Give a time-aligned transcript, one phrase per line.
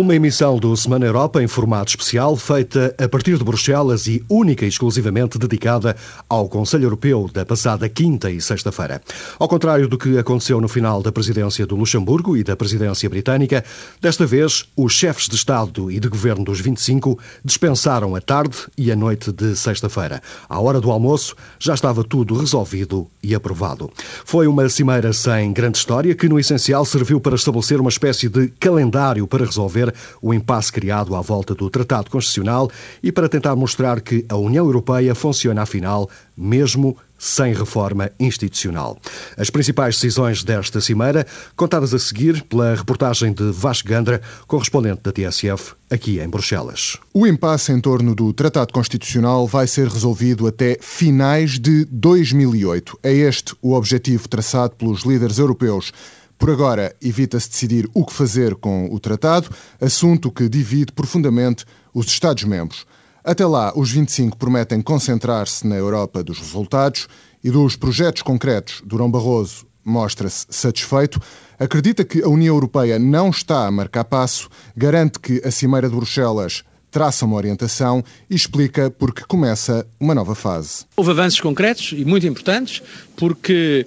[0.00, 4.64] Uma emissão do Semana Europa em formato especial, feita a partir de Bruxelas e única
[4.64, 5.94] e exclusivamente dedicada
[6.26, 9.02] ao Conselho Europeu da passada quinta e sexta-feira.
[9.38, 13.62] Ao contrário do que aconteceu no final da presidência do Luxemburgo e da presidência britânica,
[14.00, 18.90] desta vez os chefes de Estado e de Governo dos 25 dispensaram a tarde e
[18.90, 20.22] a noite de sexta-feira.
[20.48, 23.90] À hora do almoço já estava tudo resolvido e aprovado.
[24.24, 28.48] Foi uma cimeira sem grande história que, no essencial, serviu para estabelecer uma espécie de
[28.58, 29.89] calendário para resolver
[30.20, 32.70] o impasse criado à volta do Tratado Constitucional
[33.02, 38.98] e para tentar mostrar que a União Europeia funciona, afinal, mesmo sem reforma institucional.
[39.36, 45.12] As principais decisões desta cimeira, contadas a seguir pela reportagem de Vasco Gandra, correspondente da
[45.12, 46.96] TSF, aqui em Bruxelas.
[47.12, 52.98] O impasse em torno do Tratado Constitucional vai ser resolvido até finais de 2008.
[53.02, 55.92] É este o objetivo traçado pelos líderes europeus.
[56.40, 62.06] Por agora, evita-se decidir o que fazer com o tratado, assunto que divide profundamente os
[62.06, 62.86] Estados-membros.
[63.22, 67.08] Até lá, os 25 prometem concentrar-se na Europa dos resultados
[67.44, 68.82] e dos projetos concretos.
[68.86, 71.20] Durão Barroso mostra-se satisfeito,
[71.58, 75.94] acredita que a União Europeia não está a marcar passo, garante que a Cimeira de
[75.94, 80.86] Bruxelas traça uma orientação e explica porque começa uma nova fase.
[80.96, 82.82] Houve avanços concretos e muito importantes,
[83.14, 83.86] porque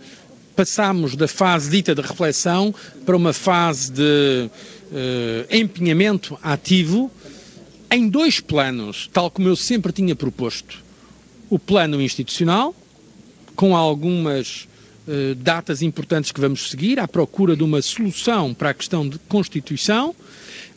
[0.55, 2.73] passámos da fase dita de reflexão
[3.05, 4.49] para uma fase de
[4.91, 7.11] uh, empenhamento ativo
[7.91, 10.83] em dois planos, tal como eu sempre tinha proposto.
[11.49, 12.75] O plano institucional,
[13.55, 14.67] com algumas
[15.07, 19.19] uh, datas importantes que vamos seguir, à procura de uma solução para a questão de
[19.19, 20.15] Constituição,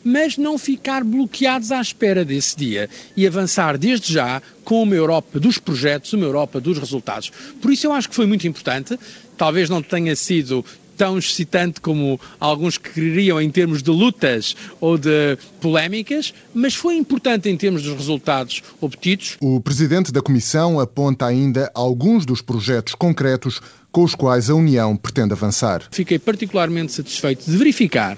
[0.07, 5.37] mas não ficar bloqueados à espera desse dia e avançar desde já com uma Europa
[5.37, 7.29] dos projetos, uma Europa dos resultados.
[7.61, 8.97] Por isso eu acho que foi muito importante
[9.37, 10.65] talvez não tenha sido
[10.97, 17.47] tão excitante como alguns queriam em termos de lutas ou de polémicas, mas foi importante
[17.47, 19.37] em termos dos resultados obtidos.
[19.39, 24.95] O presidente da Comissão aponta ainda alguns dos projetos concretos com os quais a União
[24.95, 25.81] pretende avançar.
[25.89, 28.17] Fiquei particularmente satisfeito de verificar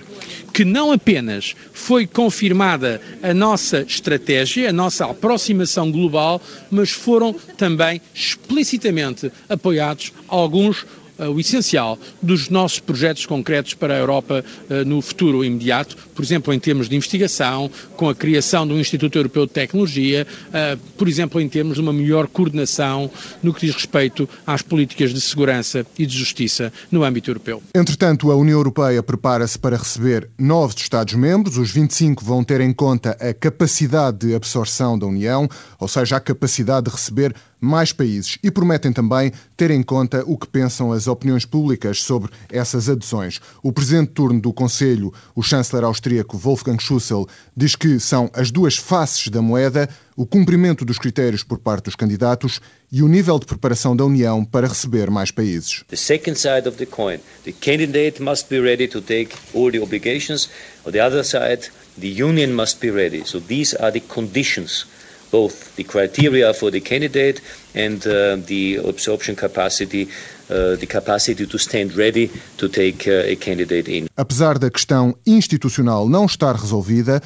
[0.54, 8.02] que não apenas foi confirmada a nossa estratégia, a nossa aproximação global, mas foram também
[8.14, 10.86] explicitamente apoiados alguns
[11.28, 16.54] o essencial dos nossos projetos concretos para a Europa eh, no futuro imediato, por exemplo,
[16.54, 21.42] em termos de investigação, com a criação do Instituto Europeu de Tecnologia, eh, por exemplo,
[21.42, 23.10] em termos de uma melhor coordenação
[23.42, 27.62] no que diz respeito às políticas de segurança e de justiça no âmbito europeu.
[27.76, 31.58] Entretanto, a União Europeia prepara-se para receber novos Estados-membros.
[31.58, 35.48] Os 25 vão ter em conta a capacidade de absorção da União,
[35.80, 40.38] ou seja, a capacidade de receber mais países e prometem também ter em conta o
[40.38, 43.40] que pensam as opiniões públicas sobre essas adesões.
[43.62, 48.52] O presidente de turno do Conselho, o chanceler austríaco Wolfgang Schussel, diz que são as
[48.52, 52.62] duas faces da moeda, o cumprimento dos critérios por parte dos candidatos
[52.92, 55.84] e o nível de preparação da União para receber mais países.
[55.88, 59.82] The second side of the coin, the candidate must be ready to take all the
[59.82, 60.50] obligations.
[60.86, 63.24] On the other side, the union must be ready.
[63.26, 64.86] So these are the conditions
[65.32, 67.42] both the criteria for the candidate
[67.76, 70.08] and uh, the absorption capacity,
[70.50, 74.08] uh, the capacity to stand ready to take uh, a candidate in.
[74.18, 77.22] Apesar da questão institucional não estar resolvida,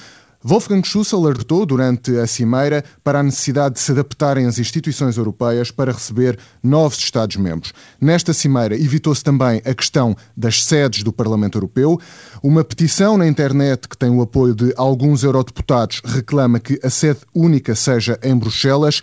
[0.46, 5.72] Wolfgang Schuss alertou durante a cimeira para a necessidade de se adaptarem as instituições europeias
[5.72, 7.74] para receber novos Estados-membros.
[8.00, 11.98] Nesta cimeira evitou-se também a questão das sedes do Parlamento Europeu.
[12.44, 17.22] Uma petição na internet que tem o apoio de alguns eurodeputados reclama que a sede
[17.34, 19.02] única seja em Bruxelas.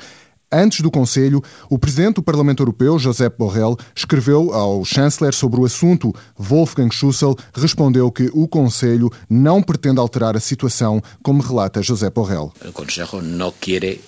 [0.53, 5.65] Antes do Conselho, o presidente do Parlamento Europeu, Josep Borrell, escreveu ao chanceler sobre o
[5.65, 6.13] assunto.
[6.37, 12.53] Wolfgang Schussel respondeu que o Conselho não pretende alterar a situação, como relata Josep Borrell.
[12.65, 13.99] O Conselho não quer eh,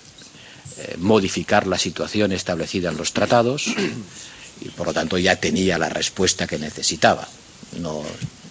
[0.97, 3.73] modificar a situação estabelecida nos tratados
[4.61, 7.25] e, por lo tanto, já tinha a resposta que necessitava.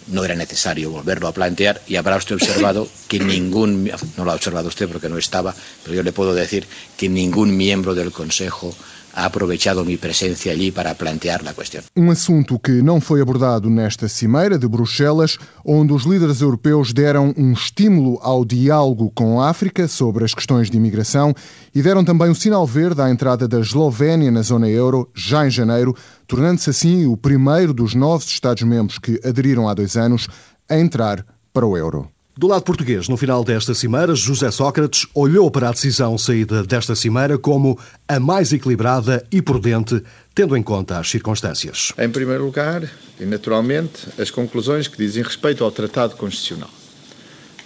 [0.07, 4.35] No era necesario volverlo a plantear y habrá usted observado que ningún, no lo ha
[4.35, 5.53] observado usted porque no estaba,
[5.83, 6.67] pero yo le puedo decir
[6.97, 8.73] que ningún miembro del Consejo
[9.13, 11.83] ha aprovechado mi presencia allí para plantear la cuestión.
[11.95, 17.33] Um assunto que não foi abordado nesta cimeira de Bruxelas, onde os líderes europeus deram
[17.37, 21.33] um estímulo ao diálogo com a África sobre as questões de imigração
[21.73, 25.51] e deram também um sinal verde à entrada da Eslovénia na zona euro já em
[25.51, 25.95] janeiro,
[26.27, 30.27] tornando-se assim o primeiro dos novos Estados-membros que aderiram há dois anos
[30.67, 32.09] a entrar para o euro.
[32.35, 36.95] Do lado português, no final desta cimeira, José Sócrates olhou para a decisão saída desta
[36.95, 37.77] cimeira como
[38.07, 40.01] a mais equilibrada e prudente,
[40.33, 41.93] tendo em conta as circunstâncias.
[41.95, 42.89] Em primeiro lugar,
[43.19, 46.71] e naturalmente, as conclusões que dizem respeito ao Tratado Constitucional.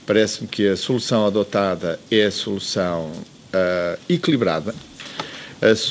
[0.05, 4.75] Parece-me que a solução adotada é a solução uh, equilibrada,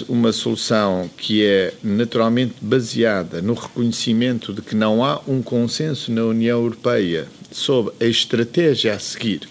[0.06, 6.24] uma solução que é naturalmente baseada no reconhecimento de que não há um consenso na
[6.24, 7.26] União Europeia
[7.56, 9.48] sobre a estratégia a seguir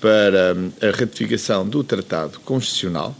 [0.00, 3.16] para a ratificação do Tratado Constitucional.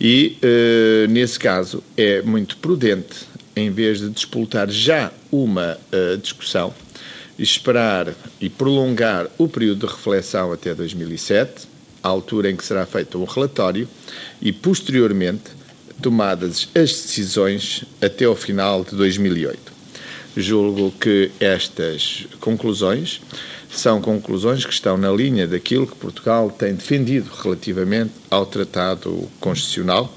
[0.00, 6.74] E, uh, nesse caso, é muito prudente, em vez de despoltar já uma uh, discussão,
[7.38, 11.68] esperar e prolongar o período de reflexão até 2007,
[12.02, 13.88] à altura em que será feito o relatório,
[14.40, 15.50] e, posteriormente,
[16.00, 19.71] tomadas as decisões até ao final de 2008.
[20.36, 23.20] Julgo que estas conclusões
[23.70, 30.14] são conclusões que estão na linha daquilo que Portugal tem defendido relativamente ao Tratado Constitucional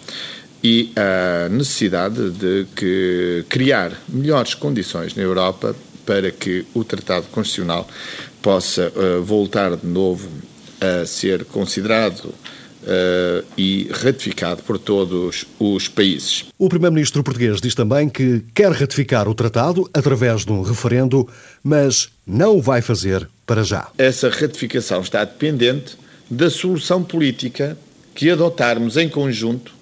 [0.63, 5.75] e a necessidade de que criar melhores condições na Europa
[6.05, 7.87] para que o Tratado Constitucional
[8.41, 10.29] possa uh, voltar de novo
[10.81, 12.33] a ser considerado
[12.85, 16.45] Uh, e ratificado por todos os países.
[16.55, 21.27] O Primeiro-Ministro português diz também que quer ratificar o tratado através de um referendo,
[21.63, 23.87] mas não o vai fazer para já.
[23.97, 25.97] Essa ratificação está dependente
[26.29, 27.75] da solução política
[28.13, 29.73] que adotarmos em conjunto,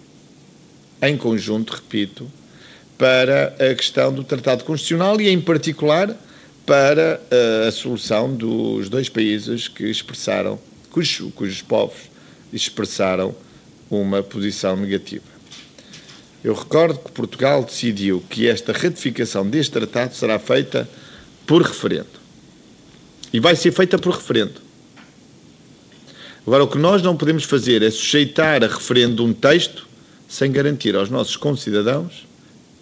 [1.01, 2.31] em conjunto, repito,
[2.97, 6.15] para a questão do Tratado Constitucional e, em particular,
[6.65, 10.57] para uh, a solução dos dois países que expressaram,
[10.89, 12.12] cujos, cujos povos
[12.53, 13.35] expressaram
[13.89, 15.25] uma posição negativa.
[16.43, 20.87] Eu recordo que Portugal decidiu que esta ratificação deste tratado será feita
[21.47, 22.21] por referendo.
[23.31, 24.61] E vai ser feita por referendo.
[26.45, 29.87] Agora, o que nós não podemos fazer é sujeitar a referendo um texto
[30.27, 32.27] sem garantir aos nossos concidadãos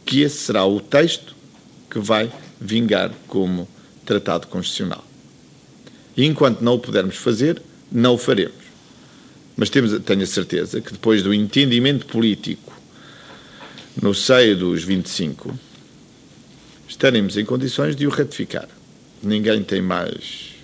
[0.05, 1.35] que esse será o texto
[1.89, 3.67] que vai vingar como
[4.05, 5.05] tratado constitucional.
[6.17, 8.60] E enquanto não o pudermos fazer, não o faremos.
[9.55, 12.71] Mas temos, tenho a certeza que depois do entendimento político
[14.01, 15.53] no seio dos 25,
[16.87, 18.67] estaremos em condições de o ratificar.
[19.21, 20.55] Ninguém tem mais,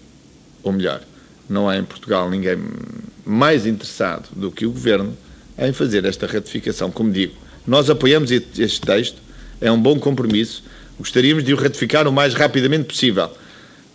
[0.63, 1.01] ou melhor,
[1.49, 2.57] não há em Portugal ninguém
[3.25, 5.17] mais interessado do que o Governo
[5.57, 6.91] em fazer esta ratificação.
[6.91, 7.33] Como digo,
[7.65, 9.17] nós apoiamos este texto,
[9.59, 10.63] é um bom compromisso,
[10.99, 13.29] gostaríamos de o ratificar o mais rapidamente possível.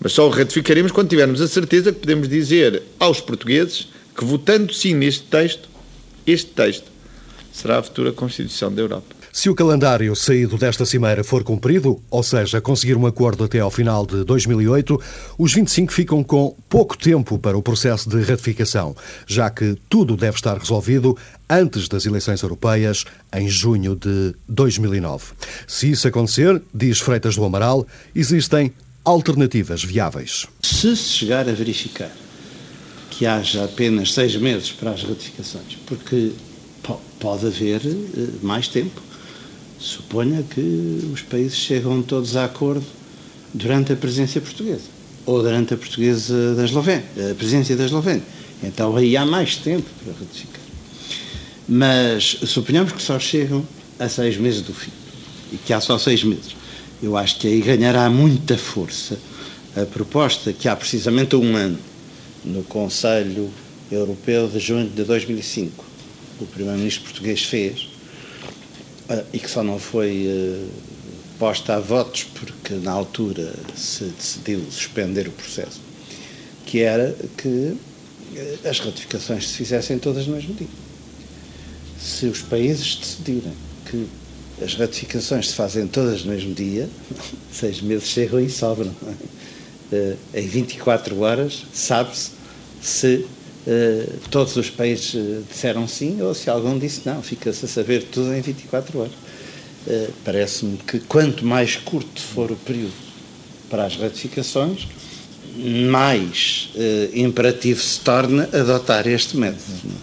[0.01, 4.73] Mas só o ratificaremos quando tivermos a certeza que podemos dizer aos portugueses que, votando
[4.73, 5.69] sim neste texto,
[6.27, 6.91] este texto
[7.53, 9.23] será a futura Constituição da Europa.
[9.35, 13.71] Se o calendário saído desta cimeira for cumprido, ou seja, conseguir um acordo até ao
[13.71, 15.01] final de 2008,
[15.39, 18.95] os 25 ficam com pouco tempo para o processo de ratificação,
[19.27, 21.17] já que tudo deve estar resolvido
[21.49, 25.33] antes das eleições europeias, em junho de 2009.
[25.67, 28.71] Se isso acontecer, diz Freitas do Amaral, existem
[29.03, 30.47] alternativas viáveis.
[30.63, 32.11] Se se chegar a verificar
[33.13, 36.33] que haja apenas seis meses para as ratificações, porque
[37.21, 39.01] pode haver eh, mais tempo.
[39.79, 42.87] Suponha que os países chegam todos a acordo
[43.53, 44.85] durante a presidência portuguesa
[45.27, 48.23] ou durante a portuguesa da Eslovénia, a presidência da Eslovénia.
[48.63, 50.61] Então aí há mais tempo para ratificar.
[51.69, 53.65] Mas suponhamos que só chegam
[53.99, 54.91] a seis meses do fim
[55.53, 56.57] e que há só seis meses.
[57.03, 59.19] Eu acho que aí ganhará muita força
[59.77, 61.79] a proposta que há precisamente um ano
[62.45, 63.51] no Conselho
[63.91, 65.85] Europeu de junho de 2005,
[66.41, 67.89] o primeiro-ministro português fez,
[69.09, 70.69] uh, e que só não foi uh,
[71.39, 75.81] posta a votos porque na altura se decidiu suspender o processo,
[76.67, 77.79] que era que uh,
[78.69, 80.69] as ratificações se fizessem todas no mesmo dia.
[82.01, 83.53] Se os países decidirem
[83.91, 84.07] que
[84.63, 86.89] as ratificações se fazem todas no mesmo dia,
[87.53, 88.95] seis meses chegam e sobram.
[89.93, 92.31] Uh, em 24 horas sabe-se
[92.81, 93.27] se
[93.67, 97.23] uh, todos os países uh, disseram sim ou se algum disse não.
[97.23, 99.13] Fica-se a saber tudo em 24 horas.
[99.87, 102.95] Uh, Parece-me que quanto mais curto for o período
[103.69, 104.89] para as ratificações,
[105.91, 106.71] mais
[107.13, 109.63] imperativo se torna adotar este método.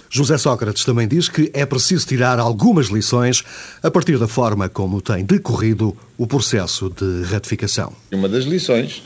[0.09, 3.43] José Sócrates também diz que é preciso tirar algumas lições
[3.81, 7.93] a partir da forma como tem decorrido o processo de ratificação.
[8.11, 9.01] Uma das lições,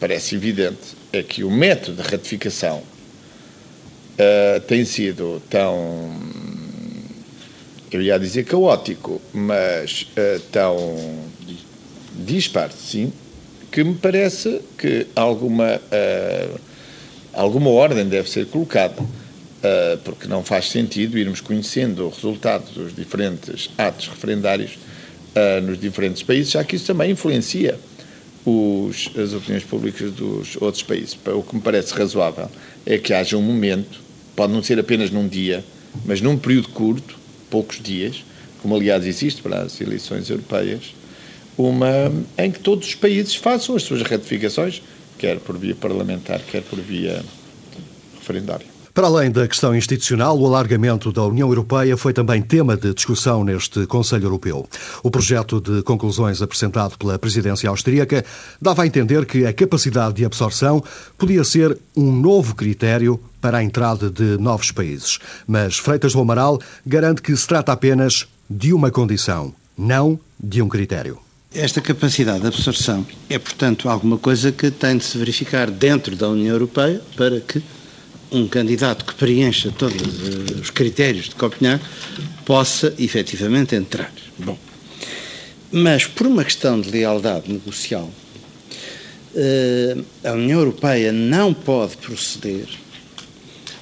[0.00, 6.12] parece evidente, é que o método de ratificação uh, tem sido tão,
[7.90, 10.96] eu ia dizer caótico, mas uh, tão
[12.14, 13.12] disparo, sim,
[13.70, 16.60] que me parece que alguma, uh,
[17.32, 18.96] alguma ordem deve ser colocada,
[20.04, 24.78] porque não faz sentido irmos conhecendo o resultado dos diferentes atos referendários
[25.64, 27.76] nos diferentes países, já que isso também influencia
[28.44, 31.18] os, as opiniões públicas dos outros países.
[31.26, 32.50] O que me parece razoável
[32.86, 34.00] é que haja um momento,
[34.34, 35.64] pode não ser apenas num dia,
[36.04, 37.18] mas num período curto,
[37.50, 38.24] poucos dias,
[38.62, 40.94] como aliás existe para as eleições europeias,
[41.56, 44.82] uma em que todos os países façam as suas ratificações,
[45.18, 47.22] quer por via parlamentar, quer por via
[48.18, 48.77] referendária.
[48.98, 53.44] Para além da questão institucional, o alargamento da União Europeia foi também tema de discussão
[53.44, 54.68] neste Conselho Europeu.
[55.04, 58.24] O projeto de conclusões apresentado pela presidência austríaca
[58.60, 60.82] dava a entender que a capacidade de absorção
[61.16, 65.20] podia ser um novo critério para a entrada de novos países.
[65.46, 70.68] Mas Freitas do Amaral garante que se trata apenas de uma condição, não de um
[70.68, 71.20] critério.
[71.54, 76.28] Esta capacidade de absorção é, portanto, alguma coisa que tem de se verificar dentro da
[76.28, 77.62] União Europeia para que
[78.30, 81.82] um candidato que preencha todos eh, os critérios de Copenhague
[82.44, 84.12] possa efetivamente entrar.
[84.38, 84.58] Bom,
[85.72, 88.10] mas por uma questão de lealdade negocial,
[89.34, 92.66] eh, a União Europeia não pode proceder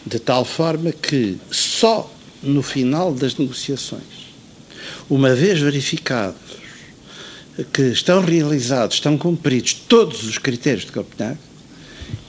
[0.07, 2.13] de tal forma que só
[2.43, 4.03] no final das negociações,
[5.11, 6.41] uma vez verificados
[7.73, 11.39] que estão realizados, estão cumpridos todos os critérios de Copenhague,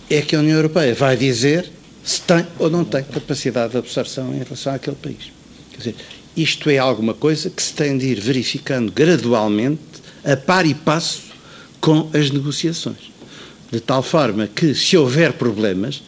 [0.09, 1.69] é que a União Europeia vai dizer
[2.07, 5.31] se tem ou não tem capacidade de absorção em relação àquele país.
[5.71, 5.95] Quer dizer,
[6.37, 9.81] isto é alguma coisa que se tem de ir verificando gradualmente,
[10.23, 11.23] a par e passo,
[11.81, 13.11] com as negociações.
[13.69, 16.01] De tal forma que, se houver problemas,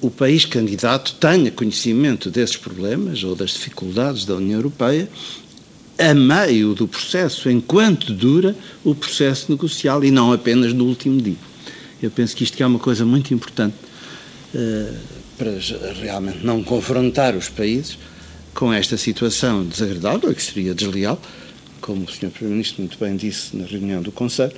[0.00, 5.08] o país candidato tenha conhecimento desses problemas ou das dificuldades da União Europeia
[5.98, 11.36] a meio do processo, enquanto dura o processo negocial e não apenas no último dia.
[12.02, 13.76] Eu penso que isto é uma coisa muito importante.
[14.52, 15.52] Uh, para
[16.00, 17.98] realmente não confrontar os países
[18.54, 21.20] com esta situação desagradável, que seria desleal,
[21.80, 22.30] como o Sr.
[22.30, 24.52] Primeiro-Ministro muito bem disse na reunião do Conselho,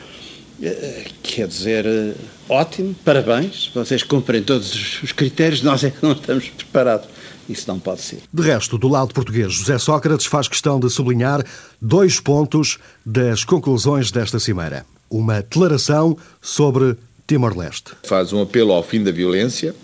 [0.62, 2.14] eh, quer dizer, eh,
[2.48, 7.08] ótimo, parabéns, vocês cumprem todos os critérios, nós é que não estamos preparados.
[7.48, 8.20] Isso não pode ser.
[8.32, 11.44] De resto, do lado português, José Sócrates faz questão de sublinhar
[11.82, 14.86] dois pontos das conclusões desta cimeira.
[15.10, 16.96] Uma declaração sobre
[17.26, 17.92] Timor-Leste.
[18.04, 19.74] Faz um apelo ao fim da violência,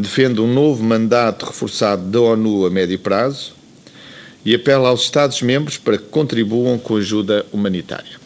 [0.00, 3.52] defende um novo mandato reforçado da ONU a médio prazo
[4.44, 8.20] e apela aos Estados-membros para que contribuam com ajuda humanitária.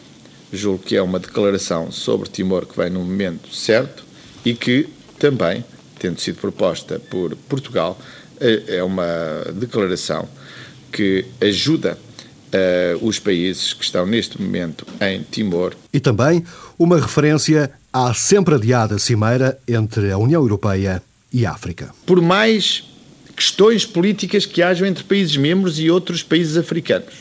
[0.51, 4.05] Julgo que é uma declaração sobre Timor que vem no momento certo
[4.45, 4.87] e que
[5.19, 5.63] também,
[5.99, 7.99] tendo sido proposta por Portugal,
[8.39, 9.05] é, é uma
[9.53, 10.27] declaração
[10.91, 15.73] que ajuda uh, os países que estão neste momento em Timor.
[15.91, 16.43] E também
[16.79, 21.93] uma referência à sempre adiada cimeira entre a União Europeia e África.
[22.05, 22.83] Por mais
[23.35, 27.13] questões políticas que hajam entre países membros e outros países africanos,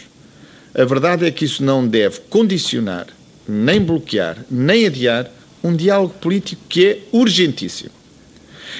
[0.75, 3.06] a verdade é que isso não deve condicionar,
[3.48, 5.30] nem bloquear, nem adiar
[5.62, 7.90] um diálogo político que é urgentíssimo.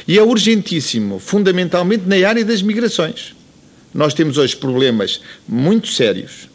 [0.06, 3.35] E é urgentíssimo, fundamentalmente, na área das migrações.
[3.95, 6.49] Nós temos hoje problemas muito sérios,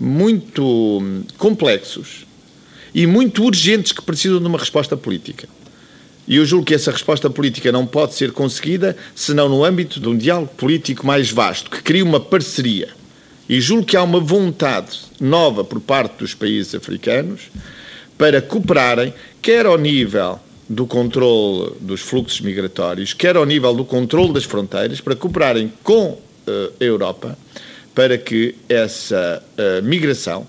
[0.00, 0.64] muito
[1.00, 2.26] hum, complexos
[2.92, 5.48] e muito urgentes que precisam de uma resposta política.
[6.26, 10.08] E eu julgo que essa resposta política não pode ser conseguida senão no âmbito de
[10.08, 12.88] um diálogo político mais vasto, que crie uma parceria.
[13.48, 17.50] E julgo que há uma vontade nova por parte dos países africanos
[18.16, 20.38] para cooperarem, quer ao nível
[20.68, 26.12] do controle dos fluxos migratórios, quer ao nível do controle das fronteiras, para cooperarem com
[26.12, 26.20] uh,
[26.80, 27.36] a Europa,
[27.94, 30.46] para que essa uh, migração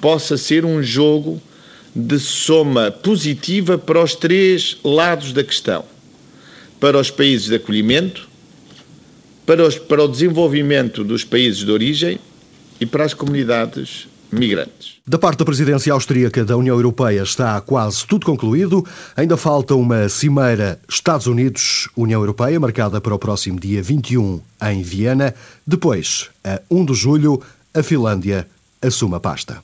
[0.00, 1.40] possa ser um jogo
[1.94, 5.84] de soma positiva para os três lados da questão:
[6.78, 8.28] para os países de acolhimento,
[9.44, 12.18] para, os, para o desenvolvimento dos países de origem
[12.80, 14.98] e para as comunidades migrantes.
[15.06, 18.86] Da parte da presidência austríaca da União Europeia está quase tudo concluído.
[19.16, 25.34] Ainda falta uma cimeira Estados Unidos-União Europeia, marcada para o próximo dia 21 em Viena.
[25.66, 27.42] Depois, a 1 de julho,
[27.74, 28.46] a Finlândia
[28.80, 29.58] assume a pasta.